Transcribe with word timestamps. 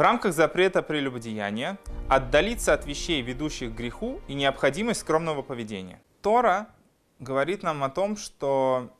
В 0.00 0.02
рамках 0.02 0.32
запрета 0.32 0.80
прелюбодеяния 0.80 1.76
отдалиться 2.08 2.72
от 2.72 2.86
вещей, 2.86 3.20
ведущих 3.20 3.72
к 3.72 3.74
греху, 3.74 4.22
и 4.28 4.32
необходимость 4.32 5.00
скромного 5.00 5.42
поведения. 5.42 6.00
Тора 6.22 6.68
говорит 7.18 7.62
нам 7.62 7.84
о 7.84 7.90
том, 7.90 8.16
что 8.16 8.96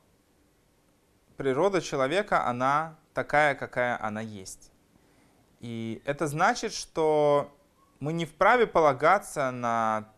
природа 1.38 1.80
человека, 1.80 2.46
она 2.46 2.98
такая, 3.14 3.54
какая 3.54 3.98
она 3.98 4.20
есть. 4.20 4.72
И 5.60 6.02
это 6.04 6.26
значит, 6.26 6.74
что 6.74 7.50
мы 7.98 8.12
не 8.12 8.26
вправе 8.26 8.66
полагаться 8.66 9.50
на, 9.50 10.12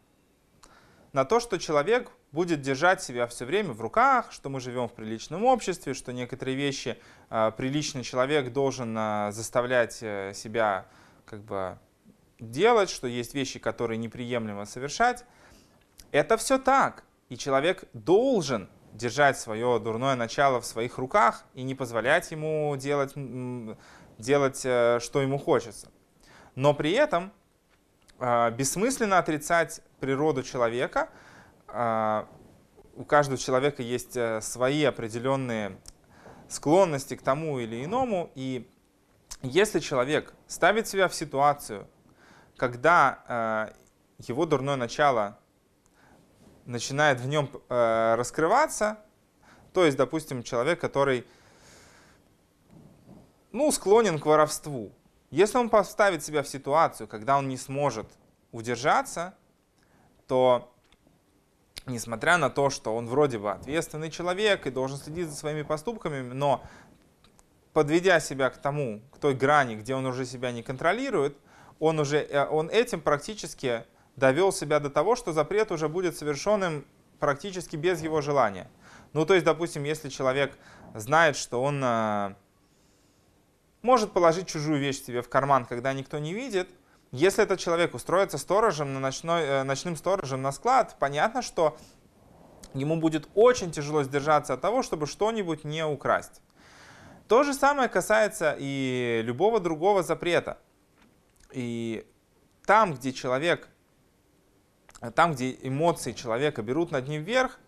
на 1.13 1.25
то, 1.25 1.39
что 1.39 1.61
человек 1.61 2.11
будет 2.33 2.63
держать 2.63 3.03
себя 3.03 3.27
все 3.27 3.45
время 3.45 3.73
в 3.73 3.81
руках, 3.81 4.33
что 4.33 4.49
мы 4.49 4.61
живем 4.61 4.89
в 4.89 4.95
приличном 4.95 5.45
обществе, 5.45 5.95
что 5.95 6.13
некоторые 6.13 6.57
вещи 6.57 6.99
э, 7.31 7.53
приличный 7.57 8.03
человек 8.03 8.53
должен 8.53 8.97
э, 8.97 9.31
заставлять 9.33 9.99
э, 10.01 10.33
себя 10.35 10.87
как 11.27 11.43
бы 11.43 11.79
делать, 12.41 12.89
что 12.91 13.07
есть 13.07 13.35
вещи, 13.35 13.59
которые 13.59 13.99
неприемлемо 13.99 14.65
совершать. 14.65 15.25
Это 16.11 16.37
все 16.39 16.59
так. 16.59 17.05
И 17.29 17.37
человек 17.37 17.85
должен 17.93 18.69
держать 18.95 19.39
свое 19.39 19.79
дурное 19.79 20.17
начало 20.17 20.61
в 20.61 20.67
своих 20.67 20.99
руках 20.99 21.45
и 21.55 21.63
не 21.63 21.75
позволять 21.75 22.31
ему 22.31 22.75
делать, 22.77 23.13
делать 24.19 24.59
что 24.59 25.23
ему 25.23 25.39
хочется. 25.39 25.89
Но 26.57 26.75
при 26.75 26.93
этом 26.93 27.33
бессмысленно 28.19 29.17
отрицать 29.19 29.81
природу 29.99 30.43
человека– 30.43 31.09
а, 31.19 31.31
у 32.95 33.05
каждого 33.05 33.39
человека 33.39 33.83
есть 33.83 34.17
э, 34.17 34.41
свои 34.41 34.85
определенные 34.85 35.79
склонности 36.49 37.17
к 37.17 37.23
тому 37.23 37.59
или 37.59 37.85
иному, 37.85 38.31
и 38.35 38.69
если 39.43 39.81
человек 39.81 40.35
ставит 40.47 40.87
себя 40.87 41.09
в 41.09 41.15
ситуацию, 41.15 41.89
когда 42.57 43.73
э, 44.19 44.23
его 44.29 44.47
дурное 44.47 44.77
начало 44.77 45.39
начинает 46.67 47.19
в 47.21 47.27
нем 47.27 47.51
э, 47.69 48.15
раскрываться, 48.17 48.99
то 49.73 49.85
есть, 49.85 49.97
допустим, 49.97 50.43
человек, 50.43 50.81
который 50.81 51.27
ну, 53.51 53.73
склонен 53.73 54.19
к 54.19 54.27
воровству, 54.27 54.93
если 55.31 55.57
он 55.57 55.71
поставит 55.71 56.23
себя 56.23 56.43
в 56.43 56.49
ситуацию, 56.49 57.09
когда 57.09 57.39
он 57.39 57.49
не 57.49 57.57
сможет 57.57 58.07
удержаться, 58.53 59.35
то 60.29 60.72
несмотря 61.87 62.39
на 62.39 62.51
то, 62.51 62.71
что 62.71 62.95
он 62.95 63.07
вроде 63.07 63.39
бы 63.39 63.51
ответственный 63.51 64.11
человек 64.11 64.67
и 64.67 64.71
должен 64.71 64.99
следить 64.99 65.29
за 65.29 65.37
своими 65.37 65.63
поступками, 65.63 66.21
но 66.33 66.63
подведя 67.73 68.21
себя 68.21 68.51
к 68.51 68.59
тому, 68.59 69.01
к 69.13 69.19
той 69.19 69.35
грани, 69.35 69.77
где 69.77 69.95
он 69.95 70.07
уже 70.07 70.25
себя 70.25 70.53
не 70.53 70.63
контролирует, 70.63 71.37
он, 71.79 71.99
уже, 71.99 72.19
э, 72.19 72.47
он 72.47 72.71
этим 72.71 73.01
практически 73.01 73.85
довел 74.17 74.53
себя 74.53 74.79
до 74.79 74.91
того, 74.91 75.17
что 75.17 75.33
запрет 75.33 75.73
уже 75.73 75.89
будет 75.89 76.17
совершенным 76.17 76.85
практически 77.19 77.77
без 77.77 78.03
его 78.03 78.21
желания. 78.21 78.71
Ну, 79.13 79.27
то 79.27 79.35
есть, 79.35 79.45
допустим, 79.45 79.85
если 79.85 80.09
человек 80.09 80.57
знает, 80.95 81.37
что 81.37 81.63
он 81.63 81.83
э, 81.83 82.35
может 83.81 84.13
положить 84.13 84.49
чужую 84.49 84.79
вещь 84.79 85.03
себе 85.03 85.23
в 85.23 85.29
карман, 85.29 85.65
когда 85.65 85.93
никто 85.93 86.19
не 86.19 86.35
видит, 86.35 86.69
если 87.13 87.45
этот 87.45 87.61
человек 87.61 87.95
устроится 87.95 88.39
сторожем 88.39 88.95
на 88.95 89.01
ночной, 89.01 89.43
э, 89.43 89.63
ночным 89.65 89.97
сторожем 89.97 90.41
на 90.41 90.51
склад, 90.51 90.97
понятно, 90.99 91.43
что 91.43 91.77
ему 92.73 92.97
будет 92.97 93.29
очень 93.35 93.71
тяжело 93.71 94.03
сдержаться 94.03 94.55
от 94.55 94.63
того, 94.63 94.83
чтобы 94.83 95.07
что-нибудь 95.07 95.65
не 95.65 95.85
украсть. 95.85 96.41
То 97.29 97.43
же 97.45 97.53
самое 97.53 97.91
касается 97.91 98.57
и 98.59 99.21
любого 99.25 99.61
другого 99.61 100.03
запрета. 100.03 100.59
И 101.53 102.07
там, 102.65 102.95
где 102.95 103.13
человек, 103.13 103.69
там, 105.15 105.35
где 105.35 105.57
эмоции 105.63 106.13
человека 106.13 106.63
берут 106.63 106.93
над 106.93 107.09
ним 107.09 107.25
вверх, 107.25 107.59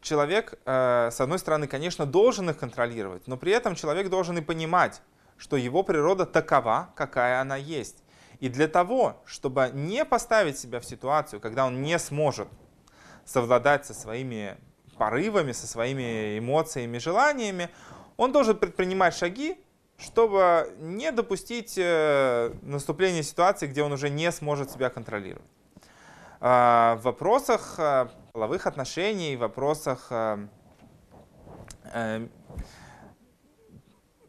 человек, 0.00 0.58
э, 0.64 1.10
с 1.12 1.20
одной 1.20 1.38
стороны, 1.38 1.66
конечно, 1.66 2.06
должен 2.06 2.48
их 2.48 2.58
контролировать, 2.58 3.26
но 3.26 3.36
при 3.36 3.52
этом 3.52 3.74
человек 3.74 4.08
должен 4.08 4.38
и 4.38 4.40
понимать, 4.40 5.02
что 5.36 5.58
его 5.58 5.82
природа 5.82 6.24
такова, 6.24 6.92
какая 6.96 7.42
она 7.42 7.56
есть. 7.56 8.02
И 8.40 8.48
для 8.48 8.68
того, 8.68 9.22
чтобы 9.24 9.70
не 9.72 10.04
поставить 10.04 10.58
себя 10.58 10.80
в 10.80 10.84
ситуацию, 10.84 11.40
когда 11.40 11.66
он 11.66 11.82
не 11.82 11.98
сможет 11.98 12.48
совладать 13.24 13.86
со 13.86 13.94
своими 13.94 14.56
порывами, 14.98 15.52
со 15.52 15.66
своими 15.66 16.38
эмоциями, 16.38 16.98
желаниями, 16.98 17.70
он 18.16 18.32
должен 18.32 18.56
предпринимать 18.56 19.14
шаги, 19.14 19.58
чтобы 19.98 20.72
не 20.78 21.10
допустить 21.12 21.74
э, 21.78 22.52
наступления 22.62 23.22
ситуации, 23.22 23.66
где 23.66 23.82
он 23.82 23.92
уже 23.92 24.10
не 24.10 24.30
сможет 24.30 24.70
себя 24.70 24.90
контролировать. 24.90 25.46
А, 26.40 26.96
в 26.96 27.02
вопросах 27.02 27.76
э, 27.78 28.08
половых 28.32 28.66
отношений, 28.66 29.36
в 29.36 29.40
вопросах 29.40 30.08
э, 30.10 30.46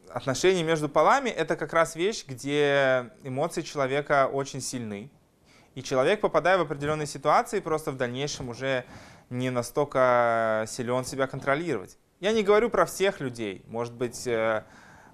отношения 0.09 0.63
между 0.63 0.89
полами 0.89 1.29
это 1.29 1.55
как 1.55 1.73
раз 1.73 1.95
вещь, 1.95 2.25
где 2.27 3.11
эмоции 3.23 3.61
человека 3.61 4.27
очень 4.31 4.61
сильны. 4.61 5.09
И 5.75 5.83
человек, 5.83 6.21
попадая 6.21 6.57
в 6.57 6.61
определенные 6.61 7.07
ситуации, 7.07 7.59
просто 7.59 7.91
в 7.91 7.97
дальнейшем 7.97 8.49
уже 8.49 8.85
не 9.29 9.49
настолько 9.49 10.65
силен 10.67 11.05
себя 11.05 11.27
контролировать. 11.27 11.97
Я 12.19 12.31
не 12.31 12.41
говорю 12.41 12.69
про 12.69 12.85
всех 12.85 13.19
людей. 13.19 13.63
Может 13.67 13.93
быть, 13.93 14.25
э, 14.25 14.63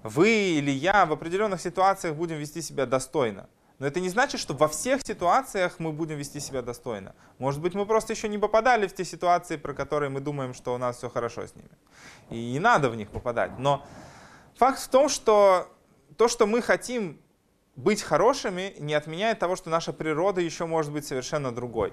вы 0.02 0.30
или 0.30 0.70
я 0.70 1.04
в 1.04 1.12
определенных 1.12 1.60
ситуациях 1.60 2.16
будем 2.16 2.36
вести 2.36 2.62
себя 2.62 2.86
достойно. 2.86 3.48
Но 3.78 3.86
это 3.86 4.00
не 4.00 4.08
значит, 4.08 4.40
что 4.40 4.54
во 4.54 4.68
всех 4.68 5.02
ситуациях 5.04 5.74
мы 5.78 5.92
будем 5.92 6.16
вести 6.16 6.40
себя 6.40 6.62
достойно. 6.62 7.14
Может 7.38 7.60
быть, 7.60 7.74
мы 7.74 7.84
просто 7.86 8.12
еще 8.12 8.28
не 8.28 8.38
попадали 8.38 8.86
в 8.86 8.94
те 8.94 9.04
ситуации, 9.04 9.56
про 9.56 9.74
которые 9.74 10.10
мы 10.10 10.20
думаем, 10.20 10.54
что 10.54 10.74
у 10.74 10.78
нас 10.78 10.96
все 10.96 11.10
хорошо 11.10 11.46
с 11.46 11.54
ними. 11.56 11.68
И 12.30 12.52
не 12.52 12.60
надо 12.60 12.88
в 12.88 12.96
них 12.96 13.10
попадать. 13.10 13.58
Но 13.58 13.84
Факт 14.56 14.80
в 14.80 14.88
том, 14.88 15.08
что 15.08 15.68
то, 16.16 16.28
что 16.28 16.46
мы 16.46 16.62
хотим 16.62 17.20
быть 17.76 18.02
хорошими, 18.02 18.74
не 18.78 18.94
отменяет 18.94 19.38
того, 19.40 19.56
что 19.56 19.68
наша 19.68 19.92
природа 19.92 20.40
еще 20.40 20.66
может 20.66 20.92
быть 20.92 21.06
совершенно 21.06 21.52
другой. 21.52 21.92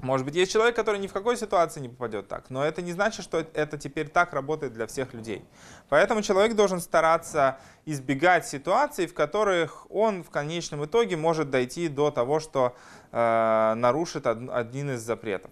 Может 0.00 0.26
быть, 0.26 0.34
есть 0.34 0.52
человек, 0.52 0.76
который 0.76 1.00
ни 1.00 1.06
в 1.06 1.12
какой 1.12 1.36
ситуации 1.36 1.80
не 1.80 1.88
попадет 1.88 2.28
так, 2.28 2.50
но 2.50 2.64
это 2.64 2.82
не 2.82 2.92
значит, 2.92 3.24
что 3.24 3.38
это 3.38 3.78
теперь 3.78 4.08
так 4.08 4.34
работает 4.34 4.74
для 4.74 4.86
всех 4.86 5.14
людей. 5.14 5.44
Поэтому 5.88 6.20
человек 6.20 6.54
должен 6.54 6.80
стараться 6.80 7.58
избегать 7.86 8.46
ситуаций, 8.46 9.06
в 9.06 9.14
которых 9.14 9.90
он 9.90 10.22
в 10.22 10.30
конечном 10.30 10.84
итоге 10.84 11.16
может 11.16 11.50
дойти 11.50 11.88
до 11.88 12.10
того, 12.10 12.38
что 12.38 12.76
э, 13.12 13.74
нарушит 13.76 14.26
од, 14.26 14.38
один 14.50 14.90
из 14.90 15.00
запретов. 15.00 15.50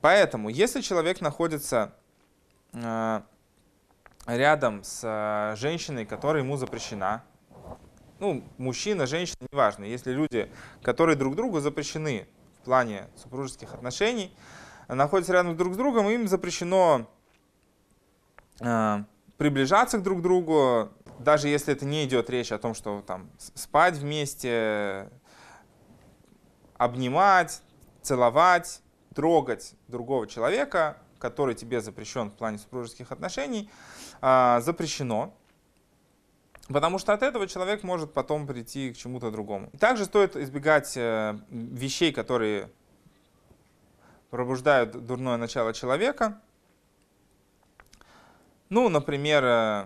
Поэтому, 0.00 0.48
если 0.48 0.80
человек 0.80 1.20
находится 1.20 1.94
э, 2.72 3.20
рядом 4.26 4.82
с 4.84 5.00
э, 5.02 5.56
женщиной, 5.56 6.06
которая 6.06 6.42
ему 6.42 6.56
запрещена, 6.56 7.24
ну, 8.18 8.44
мужчина, 8.58 9.06
женщина, 9.06 9.46
неважно, 9.52 9.84
если 9.84 10.12
люди, 10.12 10.50
которые 10.82 11.16
друг 11.16 11.34
другу 11.34 11.60
запрещены 11.60 12.26
в 12.60 12.64
плане 12.64 13.08
супружеских 13.16 13.74
отношений, 13.74 14.34
находятся 14.88 15.32
рядом 15.32 15.56
друг 15.56 15.74
с 15.74 15.76
другом, 15.76 16.08
им 16.08 16.28
запрещено 16.28 17.08
э, 18.60 19.04
приближаться 19.36 19.98
к 19.98 20.02
друг 20.02 20.22
другу, 20.22 20.90
даже 21.18 21.48
если 21.48 21.74
это 21.74 21.84
не 21.84 22.04
идет 22.04 22.30
речь 22.30 22.52
о 22.52 22.58
том, 22.58 22.74
что 22.74 23.02
там 23.06 23.30
спать 23.54 23.96
вместе, 23.96 25.10
обнимать, 26.76 27.62
целовать, 28.02 28.80
трогать 29.14 29.74
другого 29.88 30.26
человека, 30.26 30.98
который 31.24 31.54
тебе 31.54 31.80
запрещен 31.80 32.30
в 32.30 32.34
плане 32.34 32.58
супружеских 32.58 33.10
отношений, 33.10 33.70
а, 34.20 34.60
запрещено, 34.60 35.32
потому 36.68 36.98
что 36.98 37.14
от 37.14 37.22
этого 37.22 37.46
человек 37.46 37.82
может 37.82 38.12
потом 38.12 38.46
прийти 38.46 38.92
к 38.92 38.96
чему-то 38.98 39.30
другому. 39.30 39.70
Также 39.80 40.04
стоит 40.04 40.36
избегать 40.36 40.94
э, 40.98 41.38
вещей, 41.48 42.12
которые 42.12 42.68
пробуждают 44.28 44.90
дурное 45.06 45.38
начало 45.38 45.72
человека. 45.72 46.42
Ну, 48.68 48.90
например, 48.90 49.44
э, 49.46 49.84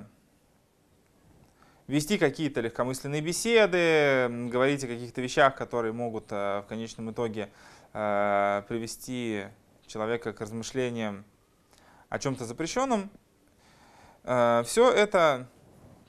вести 1.87 2.19
какие-то 2.19 2.63
легкомысленные 2.63 3.21
беседы, 3.21 4.49
говорить 4.51 4.83
о 4.83 4.89
каких-то 4.89 5.21
вещах, 5.21 5.55
которые 5.55 5.93
могут 5.93 6.33
э, 6.33 6.63
в 6.65 6.69
конечном 6.69 7.13
итоге 7.13 7.49
привести 7.93 9.47
человека 9.89 10.33
к 10.33 10.41
размышлениям 10.41 11.25
о 12.09 12.19
чем-то 12.19 12.45
запрещенном. 12.45 13.11
Э, 14.25 14.63
Все 14.65 14.91
это 14.91 15.49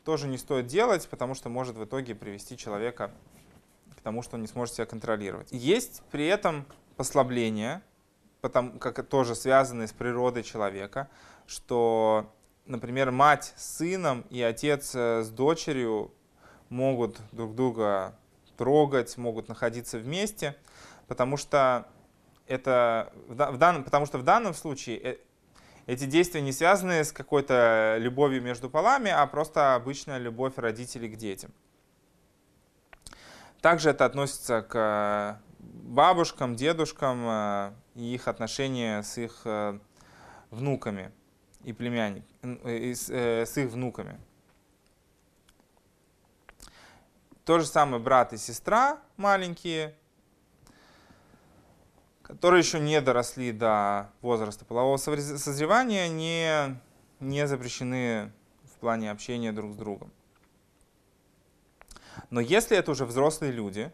тоже 0.04 0.28
не 0.28 0.38
стоит 0.38 0.68
делать, 0.68 1.08
потому 1.10 1.36
что 1.36 1.50
может 1.50 1.76
в 1.76 1.84
итоге 1.86 2.16
привести 2.16 2.58
человека 2.58 3.12
к 3.98 4.02
тому, 4.02 4.22
что 4.22 4.36
он 4.36 4.42
не 4.42 4.48
сможет 4.48 4.76
себя 4.76 4.86
контролировать. 4.86 5.50
Есть 5.52 6.02
при 6.12 6.26
этом 6.28 6.66
послабление, 6.96 7.81
потому, 8.42 8.80
как 8.80 9.06
тоже 9.08 9.36
связанные 9.36 9.88
с 9.88 9.94
природой 9.94 10.44
человека, 10.44 11.10
что, 11.48 12.34
например, 12.66 13.12
мать 13.12 13.54
с 13.56 13.78
сыном 13.78 14.26
и 14.30 14.42
отец 14.42 14.94
э, 14.96 15.24
с 15.24 15.30
дочерью 15.30 16.14
могут 16.70 17.20
друг 17.31 17.56
друга 17.56 18.16
трогать, 18.58 19.18
могут 19.18 19.48
находиться 19.48 19.98
вместе, 19.98 20.56
потому 21.08 21.38
что 21.38 21.88
это 22.50 23.13
в 23.28 23.57
данном, 23.57 23.84
потому 23.84 24.06
что 24.07 24.18
в 24.18 24.24
данном 24.24 24.54
случае 24.54 24.98
э, 24.98 25.18
эти 25.86 26.06
действия 26.06 26.42
не 26.42 26.51
связаны 26.51 27.04
с 27.04 27.12
какой-то 27.12 27.98
любовью 28.00 28.42
между 28.42 28.69
полами, 28.69 29.12
а 29.12 29.25
просто 29.28 29.75
обычная 29.75 30.18
любовь 30.18 30.54
родителей 30.57 31.10
к 31.10 31.16
детям. 31.16 31.51
Также 33.62 33.92
это 33.92 34.06
относится 34.06 34.62
к 34.62 35.40
бабушкам, 35.60 36.56
дедушкам 36.56 37.24
э, 37.28 37.74
и 37.96 38.16
их 38.16 38.28
отношения 38.28 39.04
с 39.04 39.19
их 39.19 39.42
э, 39.45 39.80
внуками 40.50 41.12
и 41.63 41.72
племянниками, 41.72 42.94
с 42.94 43.57
их 43.57 43.69
внуками. 43.69 44.19
То 47.45 47.60
же 47.60 47.66
самое 47.68 48.02
брат 48.02 48.34
и 48.34 48.38
сестра 48.38 49.00
маленькие, 49.18 49.95
которые 52.30 52.60
еще 52.60 52.80
не 52.80 53.02
доросли 53.02 53.52
до 53.52 54.12
возраста 54.22 54.64
полового 54.64 54.98
созревания, 54.98 56.08
не, 56.08 56.80
не 57.20 57.48
запрещены 57.48 58.31
в 58.64 58.78
плане 58.80 59.10
общения 59.10 59.52
друг 59.52 59.74
с 59.74 59.76
другом. 59.76 60.12
Но 62.30 62.40
если 62.40 62.78
это 62.78 62.92
уже 62.92 63.06
взрослые 63.06 63.52
люди, 63.52 63.92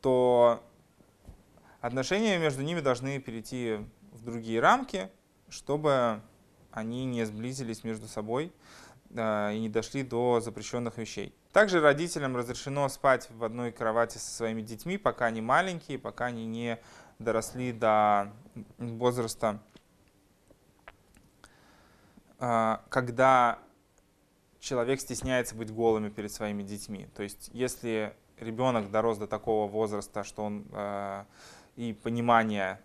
то 0.00 0.62
отношения 1.80 2.38
между 2.38 2.62
ними 2.62 2.78
должны 2.78 3.18
перейти 3.18 3.78
в 4.12 4.22
другие 4.24 4.60
рамки, 4.60 5.10
чтобы 5.48 6.22
они 6.70 7.06
не 7.06 7.24
сблизились 7.26 7.82
между 7.82 8.06
собой 8.06 8.52
и 9.10 9.58
не 9.58 9.68
дошли 9.68 10.02
до 10.02 10.40
запрещенных 10.40 10.98
вещей. 10.98 11.34
Также 11.52 11.80
родителям 11.80 12.36
разрешено 12.36 12.88
спать 12.88 13.28
в 13.30 13.42
одной 13.42 13.72
кровати 13.72 14.18
со 14.18 14.30
своими 14.30 14.60
детьми, 14.60 14.98
пока 14.98 15.26
они 15.26 15.40
маленькие, 15.40 15.98
пока 15.98 16.26
они 16.26 16.46
не 16.46 16.78
доросли 17.18 17.72
до 17.72 18.32
возраста, 18.76 19.60
а, 22.38 22.84
когда 22.90 23.58
человек 24.60 25.00
стесняется 25.00 25.54
быть 25.54 25.72
голыми 25.72 26.10
перед 26.10 26.32
своими 26.32 26.62
детьми. 26.62 27.08
То 27.16 27.22
есть 27.22 27.50
если 27.52 28.14
ребенок 28.38 28.90
дорос 28.90 29.18
до 29.18 29.26
такого 29.26 29.68
возраста, 29.68 30.24
что 30.24 30.44
он 30.44 30.66
а, 30.72 31.26
и 31.76 31.92
понимание 31.92 32.80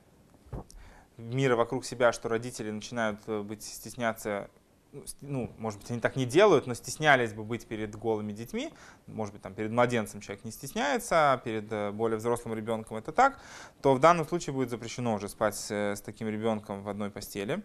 мира 1.17 1.55
вокруг 1.55 1.85
себя, 1.85 2.11
что 2.11 2.29
родители 2.29 2.71
начинают 2.71 3.19
э, 3.27 3.41
быть 3.41 3.63
стесняться 3.63 4.49
ну, 4.93 5.03
ну, 5.21 5.51
может 5.57 5.79
быть, 5.79 5.89
они 5.89 5.99
так 5.99 6.15
не 6.15 6.25
делают, 6.25 6.67
но 6.67 6.75
стеснялись 6.75 7.33
бы 7.33 7.43
быть 7.43 7.65
перед 7.65 7.95
голыми 7.95 8.31
детьми, 8.31 8.71
может 9.07 9.33
быть, 9.33 9.41
там 9.41 9.55
перед 9.55 9.71
младенцем 9.71 10.21
человек 10.21 10.45
не 10.45 10.51
стесняется, 10.51 11.33
а 11.33 11.37
перед 11.37 11.71
э, 11.71 11.91
более 11.91 12.17
взрослым 12.17 12.53
ребенком 12.53 12.97
это 12.97 13.11
так, 13.11 13.39
то 13.81 13.95
в 13.95 13.99
данном 13.99 14.27
случае 14.27 14.53
будет 14.53 14.69
запрещено 14.69 15.15
уже 15.15 15.29
спать 15.29 15.55
с, 15.55 15.71
с 15.71 16.01
таким 16.01 16.29
ребенком 16.29 16.83
в 16.83 16.89
одной 16.89 17.09
постели. 17.09 17.63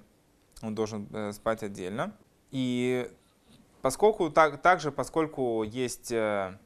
Он 0.62 0.75
должен 0.75 1.06
э, 1.12 1.32
спать 1.32 1.62
отдельно. 1.62 2.16
И 2.50 3.10
поскольку 3.82 4.30
так, 4.30 4.62
также, 4.62 4.90
поскольку 4.90 5.62
есть 5.64 6.10
э, 6.10 6.56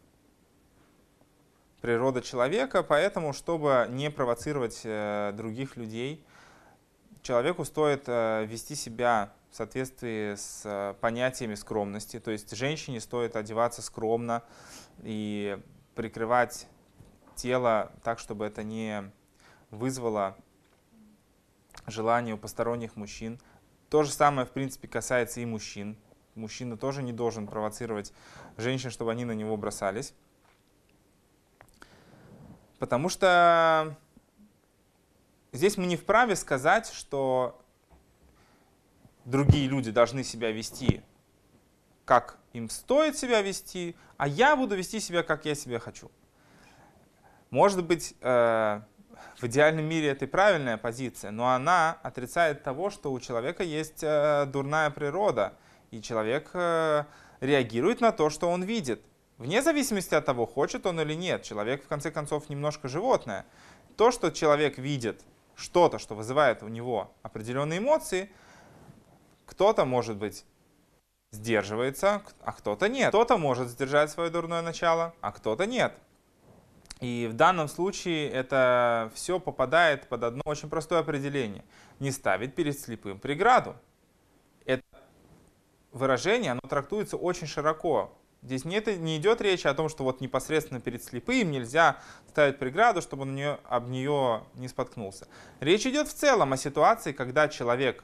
природа 1.81 2.23
человека, 2.23 2.85
поэтому, 2.85 3.33
чтобы 3.33 3.89
не 3.91 4.11
провоцировать 4.11 4.83
других 5.37 5.77
людей, 5.77 6.25
человеку 7.23 7.65
стоит 7.65 8.09
вести 8.09 8.75
себя 8.75 9.33
в 9.53 9.57
соответствии 9.57 10.35
с 10.35 10.63
э, 10.65 10.95
понятиями 11.01 11.55
скромности. 11.55 12.19
То 12.19 12.31
есть 12.31 12.57
женщине 12.57 13.01
стоит 13.01 13.37
одеваться 13.37 13.83
скромно 13.83 14.43
и 15.03 15.59
прикрывать 15.95 16.67
тело 17.35 17.93
так, 18.03 18.19
чтобы 18.19 18.47
это 18.47 18.63
не 18.63 19.11
вызвало 19.71 20.39
желание 21.87 22.35
у 22.35 22.39
посторонних 22.39 22.97
мужчин. 22.97 23.39
То 23.91 24.05
же 24.05 24.11
самое, 24.11 24.47
в 24.47 24.53
принципе, 24.53 24.89
касается 24.89 25.41
и 25.41 25.45
мужчин. 25.45 25.99
Мужчина 26.35 26.79
тоже 26.79 27.03
не 27.03 27.13
должен 27.13 27.47
провоцировать 27.47 28.15
женщин, 28.57 28.91
чтобы 28.91 29.13
они 29.13 29.27
на 29.27 29.33
него 29.33 29.59
бросались. 29.59 30.15
Потому 32.79 33.11
что 33.11 33.99
здесь 35.53 35.77
мы 35.77 35.87
не 35.87 35.97
вправе 35.97 36.37
сказать, 36.37 36.91
что 36.93 37.61
другие 39.25 39.69
люди 39.69 39.91
должны 39.91 40.25
себя 40.25 40.51
вести, 40.51 41.03
как 42.05 42.39
им 42.53 42.69
стоит 42.69 43.17
себя 43.17 43.43
вести, 43.43 43.97
а 44.17 44.29
я 44.29 44.57
буду 44.57 44.77
вести 44.77 45.01
себя, 45.01 45.23
как 45.23 45.45
я 45.45 45.55
себя 45.55 45.79
хочу. 45.79 46.11
Может 47.51 47.85
быть, 47.85 48.15
э, 48.21 48.81
в 49.39 49.45
идеальном 49.45 49.85
мире 49.85 50.09
это 50.09 50.25
и 50.25 50.29
правильная 50.29 50.77
позиция, 50.77 51.31
но 51.31 51.51
она 51.51 51.99
отрицает 52.03 52.63
того, 52.63 52.91
что 52.91 53.13
у 53.13 53.21
человека 53.21 53.63
есть 53.63 54.03
э, 54.03 54.47
дурная 54.47 54.91
природа, 54.91 55.55
и 55.91 56.01
человек 56.01 56.51
э, 56.55 57.05
реагирует 57.41 58.01
на 58.01 58.13
то, 58.13 58.31
что 58.31 58.49
он 58.49 58.63
видит. 58.63 59.03
Вне 59.39 59.63
зависимости 59.63 60.15
от 60.15 60.25
того, 60.25 60.47
хочет 60.47 60.87
он 60.87 61.01
или 61.01 61.15
нет. 61.15 61.43
Человек, 61.43 61.85
в 61.85 61.89
конце 61.89 62.11
концов, 62.11 62.49
немножко 62.49 62.89
животное. 62.89 63.45
То, 63.97 64.11
что 64.11 64.31
человек 64.31 64.79
видит, 64.79 65.21
что-то, 65.63 65.99
что 65.99 66.15
вызывает 66.15 66.63
у 66.63 66.69
него 66.69 67.13
определенные 67.23 67.79
эмоции– 67.79 68.31
кто-то, 69.53 69.85
может 69.85 70.17
быть, 70.17 70.47
сдерживается, 71.31 72.23
а 72.43 72.53
кто-то 72.53 72.89
нет. 72.89 73.11
Кто-то 73.11 73.37
может 73.37 73.69
сдержать 73.69 74.11
свое 74.11 74.31
дурное 74.31 74.63
начало, 74.63 75.15
а 75.21 75.31
кто-то 75.31 75.67
нет. 75.67 75.93
И 77.01 77.29
в 77.31 77.35
данном 77.35 77.69
случае 77.69 78.31
это 78.31 79.11
все 79.15 79.39
попадает 79.39 80.09
под 80.09 80.25
одно 80.25 80.43
очень 80.47 80.71
простое 80.71 81.01
определение. 81.01 81.65
Не 81.99 82.13
ставить 82.13 82.55
перед 82.55 82.79
слепым 82.79 83.19
преграду. 83.19 83.77
Это 84.65 84.83
выражение, 85.91 86.53
оно 86.53 86.61
трактуется 86.61 87.19
очень 87.19 87.47
широко. 87.47 88.17
Здесь 88.43 88.65
нет, 88.65 88.89
не 88.99 89.19
идет 89.19 89.41
речи 89.41 89.69
о 89.69 89.75
том, 89.75 89.89
что 89.89 90.03
вот 90.03 90.21
непосредственно 90.21 90.81
перед 90.81 91.05
слепым 91.05 91.53
нельзя 91.53 91.99
ставить 92.29 92.59
преграду, 92.59 93.01
чтобы 93.01 93.23
он 93.23 93.37
нее, 93.37 93.61
об 93.65 93.89
нее 93.89 94.43
не 94.55 94.67
споткнулся. 94.67 95.29
Речь 95.61 95.87
идет 95.87 96.09
в 96.09 96.15
целом 96.15 96.53
о 96.53 96.57
ситуации, 96.57 97.13
когда 97.13 97.47
человек 97.49 98.03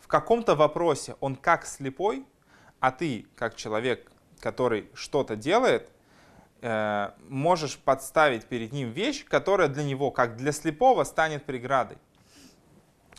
в 0.00 0.06
каком-то 0.06 0.54
вопросе 0.54 1.16
он 1.20 1.36
как 1.36 1.66
слепой, 1.66 2.24
а 2.80 2.92
ты, 2.92 3.26
как 3.36 3.56
человек, 3.56 4.10
который 4.40 4.88
что-то 4.94 5.36
делает, 5.36 5.90
э, 6.62 7.10
можешь 7.28 7.76
подставить 7.76 8.46
перед 8.46 8.72
ним 8.72 8.90
вещь, 8.90 9.26
которая 9.26 9.68
для 9.68 9.84
него, 9.84 10.10
как 10.10 10.36
для 10.36 10.52
слепого, 10.52 11.04
станет 11.04 11.44
преградой. 11.44 11.98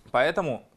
Поэтому, 0.10 0.68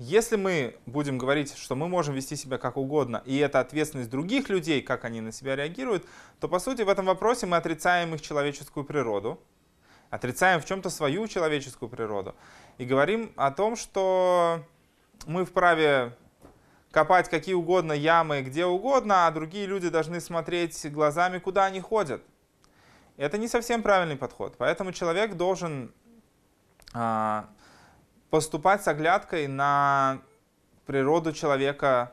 если 0.00 0.36
мы 0.36 0.78
будем 0.86 1.18
говорить, 1.18 1.54
что 1.58 1.76
мы 1.76 1.86
можем 1.86 2.14
вести 2.14 2.34
себя 2.34 2.56
как 2.56 2.78
угодно, 2.78 3.22
и 3.26 3.36
это 3.36 3.60
ответственность 3.60 4.08
других 4.08 4.48
людей, 4.48 4.80
как 4.80 5.04
они 5.04 5.20
на 5.20 5.30
себя 5.30 5.56
реагируют, 5.56 6.06
то, 6.40 6.48
по 6.48 6.58
сути, 6.58 6.80
в 6.80 6.88
этом 6.88 7.04
вопросе 7.04 7.44
мы 7.44 7.58
отрицаем 7.58 8.14
их 8.14 8.22
человеческую 8.22 8.84
природу, 8.84 9.38
отрицаем 10.08 10.62
в 10.62 10.64
чем-то 10.64 10.88
свою 10.88 11.28
человеческую 11.28 11.90
природу, 11.90 12.34
и 12.78 12.86
говорим 12.86 13.34
о 13.36 13.50
том, 13.50 13.76
что 13.76 14.64
мы 15.26 15.44
вправе 15.44 16.16
копать 16.90 17.28
какие 17.28 17.54
угодно 17.54 17.92
ямы, 17.92 18.40
где 18.40 18.64
угодно, 18.64 19.26
а 19.26 19.30
другие 19.30 19.66
люди 19.66 19.90
должны 19.90 20.22
смотреть 20.22 20.90
глазами, 20.90 21.38
куда 21.38 21.66
они 21.66 21.80
ходят. 21.80 22.22
Это 23.18 23.36
не 23.36 23.48
совсем 23.48 23.82
правильный 23.82 24.16
подход. 24.16 24.54
Поэтому 24.56 24.92
человек 24.92 25.34
должен 25.34 25.92
а, 26.94 27.50
поступать 28.30 28.82
с 28.82 28.88
оглядкой 28.88 29.48
на 29.48 30.22
природу 30.86 31.32
человека, 31.32 32.12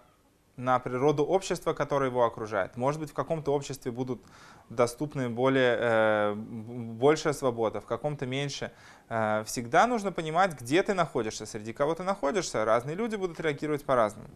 на 0.56 0.80
природу 0.80 1.24
общества, 1.24 1.74
которое 1.74 2.10
его 2.10 2.26
окружает. 2.26 2.78
Может 2.78 3.00
быть, 3.00 3.12
в 3.12 3.14
каком-то 3.14 3.54
обществе 3.54 3.92
будут 3.92 4.22
доступны 4.70 5.30
более, 5.30 5.78
э, 5.80 6.34
большая 6.36 7.34
свобода, 7.34 7.80
в 7.80 7.86
каком-то 7.86 8.26
меньше. 8.26 8.72
Э, 9.08 9.44
всегда 9.46 9.86
нужно 9.86 10.12
понимать, 10.12 10.60
где 10.60 10.82
ты 10.82 10.94
находишься, 10.94 11.46
среди 11.46 11.74
кого 11.74 11.94
ты 11.94 12.04
находишься. 12.04 12.66
Разные 12.66 12.96
люди 12.96 13.16
будут 13.16 13.40
реагировать 13.40 13.86
по-разному. 13.86 14.30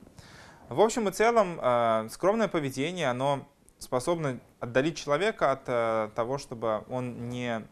В 0.70 0.80
общем 0.80 1.10
и 1.10 1.12
целом, 1.12 1.60
э, 1.62 2.08
скромное 2.12 2.48
поведение, 2.48 3.10
оно 3.10 3.48
способно 3.80 4.40
отдалить 4.60 4.98
человека 4.98 5.52
от 5.52 5.64
э, 5.66 6.10
того, 6.16 6.38
чтобы 6.38 6.84
он 6.88 7.30
не 7.30 7.68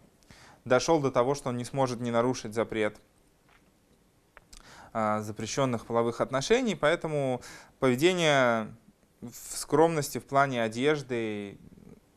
дошел 0.66 1.00
до 1.00 1.12
того, 1.12 1.36
что 1.36 1.50
он 1.50 1.58
не 1.58 1.66
сможет 1.66 2.00
не 2.00 2.12
нарушить 2.12 2.54
запрет 2.54 3.00
запрещенных 4.94 5.86
половых 5.86 6.22
отношений. 6.22 6.76
Поэтому 6.76 7.42
поведение 7.80 8.76
в 9.22 9.58
скромности 9.58 10.18
в 10.18 10.26
плане 10.26 10.64
одежды 10.64 11.58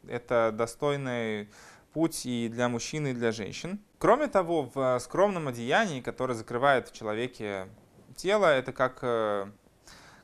это 0.09 0.51
достойный 0.53 1.49
путь 1.93 2.27
и 2.27 2.49
для 2.49 2.69
мужчин, 2.69 3.07
и 3.07 3.13
для 3.13 3.33
женщин. 3.33 3.81
Кроме 3.99 4.29
того, 4.29 4.71
в 4.75 4.99
скромном 5.01 5.49
одеянии, 5.49 6.01
которое 6.01 6.35
закрывает 6.35 6.89
в 6.89 6.93
человеке 6.93 7.69
тело, 8.17 8.47
это 8.47 8.73
как 8.73 8.99
э, 9.03 9.47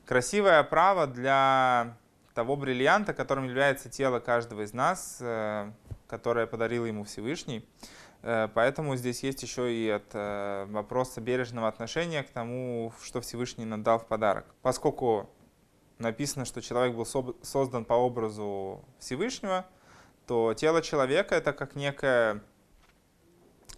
красивое 0.05 0.63
право 0.63 1.07
для 1.07 1.97
того 2.33 2.55
бриллианта, 2.55 3.13
которым 3.13 3.47
является 3.47 3.89
тело 3.89 4.19
каждого 4.19 4.63
из 4.63 4.73
нас, 4.73 5.17
э, 5.21 5.71
которое 6.07 6.47
подарил 6.47 6.85
ему 6.85 7.03
Всевышний. 7.03 7.67
Э, 8.21 8.47
поэтому 8.53 8.95
здесь 8.95 9.23
есть 9.23 9.41
еще 9.43 9.73
и 9.73 9.89
от 9.89 10.13
э, 10.13 10.65
вопроса 10.69 11.21
бережного 11.21 11.67
отношения 11.67 12.23
к 12.23 12.29
тому, 12.29 12.93
что 13.01 13.21
Всевышний 13.21 13.65
нам 13.65 13.83
дал 13.83 13.99
в 13.99 14.07
подарок. 14.07 14.45
Поскольку 14.61 15.29
написано, 15.97 16.45
что 16.45 16.61
человек 16.61 16.95
был 16.95 17.05
создан 17.05 17.85
по 17.85 17.93
образу 17.93 18.83
Всевышнего, 18.99 19.65
то 20.27 20.53
тело 20.53 20.81
человека 20.81 21.35
это 21.35 21.53
как 21.53 21.75
некое 21.75 22.41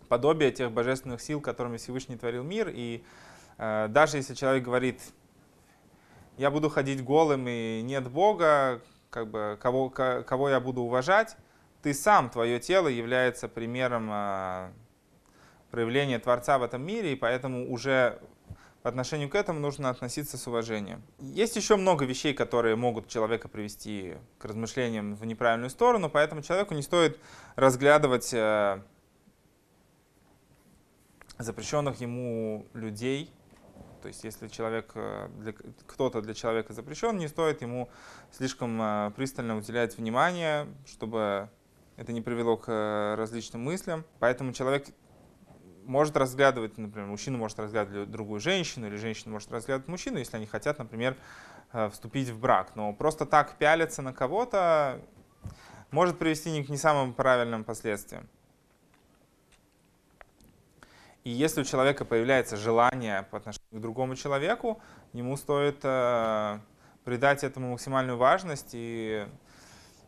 подобие 0.08 0.52
тех 0.52 0.72
божественных 0.72 1.22
сил, 1.22 1.40
которыми 1.40 1.78
Всевышний 1.78 2.18
творил 2.18 2.44
мир. 2.44 2.70
И 2.74 3.04
э, 3.58 3.88
даже 3.90 4.18
если 4.18 4.34
человек 4.34 4.64
говорит, 4.64 5.02
я 6.38 6.52
буду 6.52 6.70
ходить 6.70 7.04
голым 7.04 7.48
и 7.48 7.82
нет 7.84 8.10
Бога, 8.10 8.82
как 9.10 9.30
бы, 9.30 9.58
кого, 9.62 9.90
кого 9.90 10.50
я 10.50 10.60
буду 10.60 10.82
уважать, 10.82 11.38
ты 11.82 11.94
сам, 11.94 12.30
твое 12.30 12.60
тело 12.60 12.88
является 12.88 13.48
примером 13.48 14.10
э, 14.12 14.72
проявления 15.72 16.20
Творца 16.20 16.58
в 16.58 16.64
этом 16.64 16.84
мире, 16.84 17.14
и 17.14 17.16
поэтому 17.16 17.72
уже 17.72 18.20
по 18.84 18.90
отношению 18.90 19.30
к 19.30 19.36
этому 19.36 19.60
нужно 19.60 19.90
относиться 19.90 20.38
с 20.38 20.48
уважением. 20.48 21.04
Есть 21.20 21.56
еще 21.56 21.76
много 21.76 22.06
вещей, 22.06 22.34
которые 22.34 22.76
могут 22.76 23.08
человека 23.08 23.48
привести 23.48 24.16
к 24.40 24.46
размышлениям 24.46 25.16
в 25.16 25.26
неправильную 25.26 25.70
сторону, 25.70 26.10
поэтому 26.10 26.42
человеку 26.42 26.74
не 26.74 26.82
стоит 26.82 27.20
разглядывать 27.56 28.34
э, 28.34 28.82
запрещенных 31.38 32.02
ему 32.02 32.66
людей. 32.74 33.32
То 34.02 34.08
есть 34.08 34.24
если 34.24 34.48
человек, 34.48 34.92
э, 34.96 35.30
кто-то 35.86 36.22
для 36.22 36.34
человека 36.34 36.74
запрещен, 36.74 37.18
не 37.18 37.28
стоит 37.28 37.62
ему 37.62 37.88
слишком 38.32 38.82
э, 38.82 39.12
пристально 39.16 39.58
уделять 39.58 39.96
внимание, 39.96 40.68
чтобы 40.88 41.50
это 41.98 42.12
не 42.14 42.22
привело 42.22 42.58
к 42.58 43.16
различным 43.18 43.64
мыслям. 43.64 44.06
Поэтому 44.20 44.54
человек 44.54 44.88
может 45.84 46.16
разглядывать, 46.16 46.78
например, 46.78 47.08
мужчина 47.08 47.38
может 47.38 47.60
разглядывать 47.60 48.10
другую 48.10 48.40
женщину, 48.40 48.88
или 48.88 48.96
женщина 48.96 49.32
может 49.32 49.52
разглядывать 49.52 49.88
мужчину, 49.88 50.18
если 50.18 50.38
они 50.38 50.46
хотят, 50.46 50.80
например, 50.80 51.18
э, 51.74 51.90
вступить 51.90 52.30
в 52.30 52.40
брак. 52.40 52.76
Но 52.76 52.94
просто 52.94 53.26
так 53.26 53.58
пялиться 53.58 54.02
на 54.02 54.14
кого-то 54.14 55.02
может 55.92 56.18
привести 56.18 56.64
к 56.64 56.70
не 56.70 56.78
самым 56.78 57.14
правильным 57.14 57.64
последствиям. 57.64 58.28
И 61.24 61.30
если 61.30 61.62
у 61.62 61.64
человека 61.64 62.04
появляется 62.04 62.58
желание 62.58 63.24
по 63.30 63.38
отношению 63.38 63.80
к 63.80 63.82
другому 63.82 64.16
человеку, 64.16 64.82
ему 65.14 65.38
стоит 65.38 65.80
э, 65.84 66.60
придать 67.04 67.44
этому 67.44 67.72
максимальную 67.72 68.18
важность 68.18 68.70
и 68.74 69.28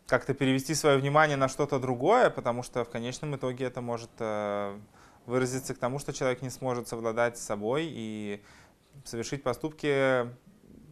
как-то 0.07 0.33
перевести 0.33 0.75
свое 0.75 0.97
внимание 0.97 1.37
на 1.37 1.47
что-то 1.47 1.79
другое, 1.79 2.29
потому 2.29 2.63
что 2.63 2.83
в 2.83 2.89
конечном 2.89 3.35
итоге 3.35 3.65
это 3.65 3.81
может 3.81 4.11
э, 4.19 4.77
выразиться 5.25 5.73
к 5.73 5.77
тому, 5.77 5.99
что 5.99 6.13
человек 6.13 6.41
не 6.41 6.49
сможет 6.49 6.87
совладать 6.87 7.37
с 7.37 7.43
собой 7.43 7.87
и 7.87 8.43
совершить 9.05 9.43
поступки, 9.43 10.27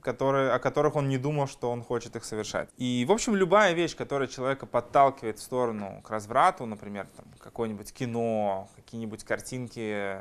которые, 0.01 0.51
о 0.51 0.60
которых 0.60 0.96
он 0.96 1.08
не 1.10 1.18
думал, 1.18 1.48
что 1.48 1.72
он 1.72 1.84
хочет 1.84 2.15
их 2.15 2.25
совершать. 2.25 2.70
И, 2.77 3.06
в 3.08 3.12
общем, 3.12 3.36
любая 3.36 3.74
вещь, 3.74 3.96
которая 3.96 4.27
человека 4.27 4.65
подталкивает 4.65 5.39
в 5.39 5.41
сторону 5.41 6.01
к 6.03 6.10
разврату, 6.10 6.65
например, 6.65 7.08
там, 7.15 7.25
какое-нибудь 7.39 7.94
кино, 7.94 8.70
какие-нибудь 8.75 9.24
картинки, 9.24 10.18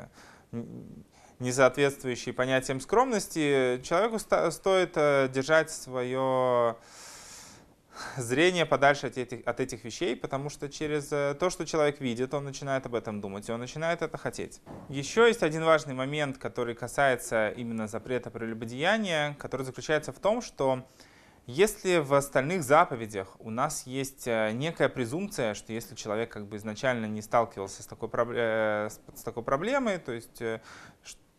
не 1.39 1.51
соответствующие 1.51 2.33
понятиям 2.33 2.79
скромности, 2.79 3.81
человеку 3.83 4.19
стоит 4.19 4.91
э, 4.95 5.27
держать 5.33 5.71
свое 5.71 6.75
зрение 8.17 8.65
подальше 8.65 9.07
от 9.07 9.17
этих, 9.17 9.45
от 9.45 9.59
этих 9.59 9.83
вещей, 9.83 10.15
потому 10.15 10.49
что 10.49 10.69
через 10.69 11.11
э, 11.11 11.35
то, 11.39 11.49
что 11.49 11.65
человек 11.65 11.99
видит, 11.99 12.33
он 12.33 12.45
начинает 12.45 12.85
об 12.85 12.95
этом 12.95 13.21
думать, 13.21 13.49
и 13.49 13.51
он 13.51 13.59
начинает 13.59 14.01
это 14.01 14.17
хотеть. 14.17 14.61
Еще 14.89 15.27
есть 15.27 15.43
один 15.43 15.63
важный 15.63 15.93
момент, 15.93 16.37
который 16.37 16.75
касается 16.75 17.49
именно 17.49 17.87
запрета 17.87 18.29
прелюбодеяния, 18.29 19.35
который 19.39 19.65
заключается 19.65 20.11
в 20.11 20.19
том, 20.19 20.41
что 20.41 20.85
если 21.47 21.97
в 21.97 22.13
остальных 22.13 22.63
заповедях 22.63 23.35
у 23.39 23.49
нас 23.49 23.85
есть 23.85 24.27
э, 24.27 24.51
некая 24.53 24.89
презумпция, 24.89 25.53
что 25.53 25.73
если 25.73 25.95
человек 25.95 26.31
как 26.31 26.47
бы 26.47 26.57
изначально 26.57 27.05
не 27.05 27.21
сталкивался 27.21 27.83
с 27.83 27.85
такой, 27.85 28.09
э, 28.35 28.89
с 28.89 29.23
такой 29.23 29.43
проблемой, 29.43 29.97
то 29.97 30.11
есть 30.11 30.41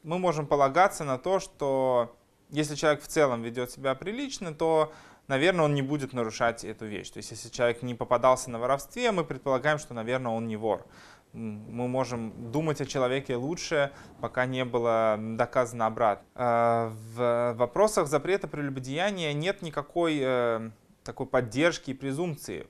мы 0.02 0.18
можем 0.18 0.46
полагаться 0.46 1.04
на 1.04 1.18
то, 1.18 1.38
что 1.38 2.16
если 2.50 2.74
человек 2.74 3.02
в 3.02 3.08
целом 3.08 3.42
ведет 3.42 3.70
себя 3.70 3.94
прилично, 3.94 4.52
то 4.52 4.92
наверное, 5.28 5.64
он 5.64 5.74
не 5.74 5.82
будет 5.82 6.12
нарушать 6.12 6.64
эту 6.64 6.86
вещь. 6.86 7.10
То 7.10 7.18
есть, 7.18 7.30
если 7.30 7.48
человек 7.48 7.82
не 7.82 7.94
попадался 7.94 8.50
на 8.50 8.58
воровстве, 8.58 9.12
мы 9.12 9.24
предполагаем, 9.24 9.78
что, 9.78 9.94
наверное, 9.94 10.32
он 10.32 10.46
не 10.46 10.56
вор. 10.56 10.86
Мы 11.32 11.88
можем 11.88 12.52
думать 12.52 12.80
о 12.82 12.86
человеке 12.86 13.36
лучше, 13.36 13.90
пока 14.20 14.44
не 14.44 14.64
было 14.66 15.16
доказано 15.18 15.86
обратно. 15.86 16.26
А, 16.34 16.92
в 17.14 17.54
вопросах 17.56 18.06
запрета 18.06 18.48
прелюбодеяния 18.48 19.32
нет 19.32 19.62
никакой 19.62 20.18
э, 20.20 20.70
такой 21.04 21.26
поддержки 21.26 21.92
и 21.92 21.94
презумпции. 21.94 22.66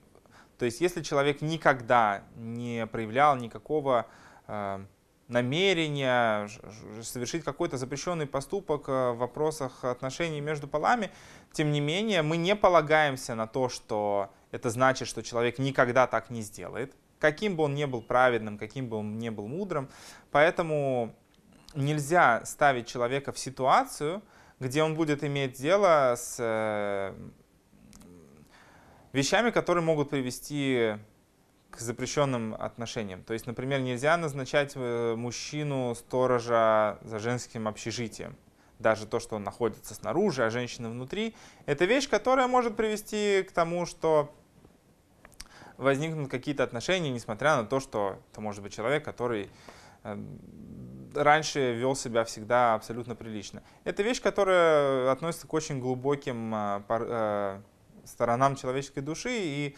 То 0.59 0.64
есть, 0.64 0.80
если 0.80 1.02
человек 1.02 1.42
никогда 1.42 2.23
не 2.37 2.87
проявлял 2.87 3.35
никакого 3.37 4.06
э, 4.47 4.85
намерения 5.32 6.48
совершить 7.02 7.42
какой-то 7.42 7.76
запрещенный 7.78 8.26
поступок 8.26 8.88
э, 8.88 9.10
в 9.12 9.16
вопросах 9.16 9.84
отношений 9.84 10.40
между 10.40 10.68
полами, 10.68 11.10
тем 11.52 11.72
не 11.72 11.80
менее 11.80 12.22
мы 12.22 12.36
не 12.36 12.54
полагаемся 12.54 13.34
на 13.34 13.46
то, 13.46 13.68
что 13.68 14.30
это 14.50 14.70
значит, 14.70 15.08
что 15.08 15.22
человек 15.22 15.58
никогда 15.58 16.06
так 16.06 16.30
не 16.30 16.42
сделает, 16.42 16.94
каким 17.18 17.56
бы 17.56 17.64
он 17.64 17.74
ни 17.74 17.84
был 17.86 18.02
праведным, 18.02 18.58
каким 18.58 18.88
бы 18.88 18.98
он 18.98 19.18
ни 19.18 19.30
был 19.30 19.48
мудрым. 19.48 19.88
Поэтому 20.30 21.14
нельзя 21.74 22.44
ставить 22.44 22.86
человека 22.86 23.32
в 23.32 23.38
ситуацию, 23.38 24.22
где 24.60 24.82
он 24.82 24.94
будет 24.94 25.24
иметь 25.24 25.54
дело 25.54 26.14
с 26.16 26.36
э, 26.38 27.14
вещами, 29.12 29.50
которые 29.50 29.82
могут 29.82 30.10
привести 30.10 30.96
к 31.72 31.78
запрещенным 31.78 32.54
отношениям. 32.54 33.22
То 33.24 33.32
есть, 33.32 33.46
например, 33.46 33.80
нельзя 33.80 34.16
назначать 34.16 34.72
э, 34.74 35.14
мужчину 35.16 35.94
сторожа 35.94 36.98
за 37.02 37.18
женским 37.18 37.66
общежитием. 37.66 38.36
Даже 38.78 39.06
то, 39.06 39.20
что 39.20 39.36
он 39.36 39.42
находится 39.42 39.94
снаружи, 39.94 40.44
а 40.44 40.50
женщина 40.50 40.90
внутри. 40.90 41.34
Это 41.66 41.86
вещь, 41.86 42.08
которая 42.08 42.46
может 42.46 42.76
привести 42.76 43.42
к 43.48 43.52
тому, 43.52 43.86
что 43.86 44.34
возникнут 45.78 46.30
какие-то 46.30 46.62
отношения, 46.62 47.10
несмотря 47.10 47.56
на 47.56 47.64
то, 47.64 47.80
что 47.80 48.18
это 48.30 48.40
может 48.40 48.62
быть 48.62 48.74
человек, 48.74 49.02
который 49.04 49.48
э, 50.04 50.22
раньше 51.14 51.72
вел 51.72 51.96
себя 51.96 52.24
всегда 52.24 52.74
абсолютно 52.74 53.14
прилично. 53.14 53.62
Это 53.84 54.02
вещь, 54.02 54.20
которая 54.20 55.10
относится 55.10 55.46
к 55.46 55.54
очень 55.54 55.80
глубоким 55.80 56.54
э, 56.54 57.60
сторонам 58.04 58.56
человеческой 58.56 59.00
души 59.00 59.30
и 59.32 59.76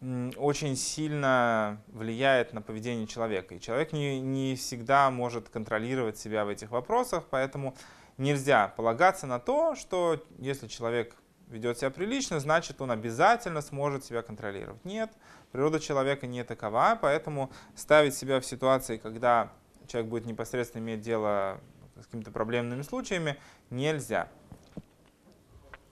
очень 0.00 0.76
сильно 0.76 1.82
влияет 1.88 2.52
на 2.52 2.60
поведение 2.60 3.06
человека. 3.06 3.54
И 3.54 3.60
человек 3.60 3.92
не, 3.92 4.20
не 4.20 4.54
всегда 4.56 5.10
может 5.10 5.48
контролировать 5.48 6.18
себя 6.18 6.44
в 6.44 6.48
этих 6.48 6.70
вопросах, 6.70 7.24
поэтому 7.30 7.74
нельзя 8.18 8.68
полагаться 8.68 9.26
на 9.26 9.38
то, 9.38 9.74
что 9.74 10.22
если 10.38 10.68
человек 10.68 11.16
ведет 11.48 11.78
себя 11.78 11.90
прилично, 11.90 12.40
значит 12.40 12.80
он 12.80 12.90
обязательно 12.90 13.60
сможет 13.60 14.04
себя 14.04 14.22
контролировать. 14.22 14.84
Нет, 14.84 15.10
природа 15.52 15.80
человека 15.80 16.26
не 16.26 16.44
такова, 16.44 16.98
поэтому 17.00 17.50
ставить 17.74 18.14
себя 18.14 18.40
в 18.40 18.46
ситуации, 18.46 18.96
когда 18.96 19.52
человек 19.86 20.10
будет 20.10 20.26
непосредственно 20.26 20.82
иметь 20.82 21.00
дело 21.00 21.60
с 22.00 22.06
какими-то 22.06 22.30
проблемными 22.30 22.82
случаями, 22.82 23.36
нельзя. 23.70 24.28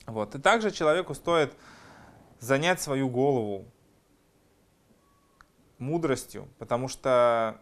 Вот. 0.06 0.34
И 0.34 0.38
также 0.40 0.70
человеку 0.70 1.14
стоит 1.14 1.54
занять 2.40 2.80
свою 2.80 3.08
голову 3.08 3.66
мудростью, 5.82 6.48
потому 6.58 6.88
что 6.88 7.60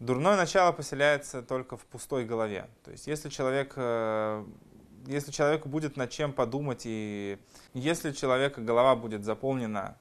дурное 0.00 0.36
начало 0.36 0.72
поселяется 0.72 1.42
только 1.42 1.76
в 1.76 1.84
пустой 1.86 2.24
голове. 2.24 2.68
То 2.84 2.90
есть 2.90 3.06
если 3.06 3.28
человек 3.28 3.74
э, 3.76 4.44
если 5.06 5.30
человеку 5.30 5.68
будет 5.68 5.96
над 5.96 6.10
чем 6.10 6.32
подумать, 6.32 6.82
и 6.84 7.38
если 7.74 8.12
человека 8.12 8.60
голова 8.60 8.96
будет 8.96 9.24
заполнена 9.24 9.96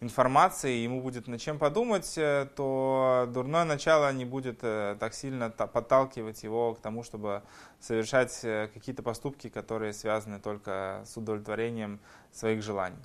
информацией, 0.00 0.82
ему 0.82 1.00
будет 1.00 1.28
над 1.28 1.40
чем 1.40 1.58
подумать, 1.58 2.16
э, 2.16 2.48
то 2.56 3.28
дурное 3.32 3.64
начало 3.64 4.12
не 4.12 4.24
будет 4.24 4.58
э, 4.62 4.96
так 4.98 5.14
сильно 5.14 5.50
подталкивать 5.50 6.42
его 6.42 6.74
к 6.74 6.80
тому, 6.80 7.02
чтобы 7.02 7.42
совершать 7.80 8.40
какие-то 8.74 9.02
поступки, 9.02 9.48
которые 9.48 9.92
связаны 9.92 10.40
только 10.40 11.02
с 11.06 11.16
удовлетворением 11.16 12.00
своих 12.32 12.62
желаний. 12.62 13.02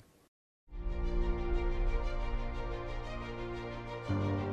thank 4.08 4.24
you 4.24 4.47